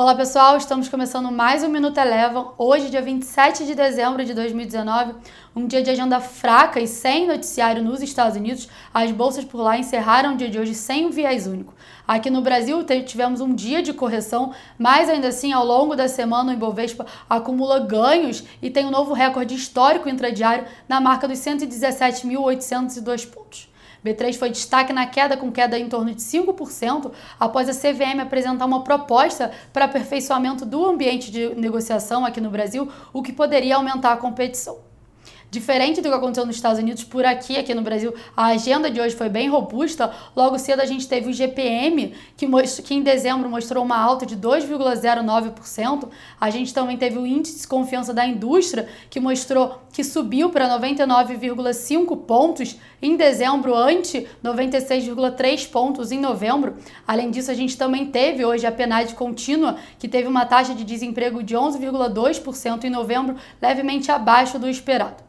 [0.00, 2.54] Olá pessoal, estamos começando mais um Minuto Elevam.
[2.56, 5.16] Hoje, dia 27 de dezembro de 2019,
[5.56, 8.68] um dia de agenda fraca e sem noticiário nos Estados Unidos.
[8.94, 11.74] As bolsas por lá encerraram o dia de hoje sem um viés único.
[12.06, 16.52] Aqui no Brasil tivemos um dia de correção, mas ainda assim, ao longo da semana,
[16.52, 23.28] o Ibovespa acumula ganhos e tem um novo recorde histórico intradiário na marca dos 117.802
[23.28, 23.68] pontos.
[24.04, 28.66] B3 foi destaque na queda, com queda em torno de 5%, após a CVM apresentar
[28.66, 34.12] uma proposta para aperfeiçoamento do ambiente de negociação aqui no Brasil, o que poderia aumentar
[34.12, 34.78] a competição.
[35.50, 39.00] Diferente do que aconteceu nos Estados Unidos, por aqui, aqui no Brasil, a agenda de
[39.00, 40.12] hoje foi bem robusta.
[40.36, 42.46] Logo cedo a gente teve o GPM, que,
[42.82, 46.10] que em dezembro mostrou uma alta de 2,09%.
[46.38, 50.68] A gente também teve o índice de confiança da indústria, que mostrou que subiu para
[50.78, 56.76] 99,5 pontos em dezembro, ante 96,3 pontos em novembro.
[57.06, 60.84] Além disso, a gente também teve hoje a PNAD contínua, que teve uma taxa de
[60.84, 65.28] desemprego de 11,2% em novembro, levemente abaixo do esperado.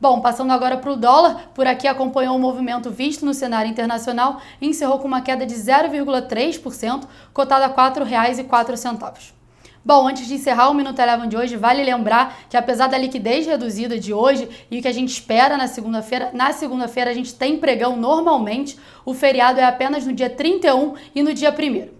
[0.00, 4.40] Bom, passando agora para o dólar, por aqui acompanhou o movimento visto no cenário internacional
[4.58, 9.32] e encerrou com uma queda de 0,3%, cotada a R$ 4,04.
[9.84, 13.46] Bom, antes de encerrar o Minuto Eleven de hoje, vale lembrar que apesar da liquidez
[13.46, 17.34] reduzida de hoje e o que a gente espera na segunda-feira, na segunda-feira a gente
[17.34, 21.99] tem pregão normalmente, o feriado é apenas no dia 31 e no dia 1